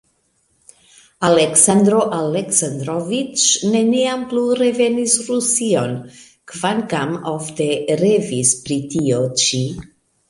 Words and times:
Aleksandro 1.27 1.99
Aleksandroviĉ 2.19 3.43
neniam 3.75 4.25
plu 4.33 4.47
revenis 4.63 5.15
Rusion, 5.29 5.95
kvankam 6.55 7.15
ofte 7.37 7.71
revis 8.07 8.59
pri 8.67 8.81
tio 8.97 9.21
ĉi. 9.45 9.63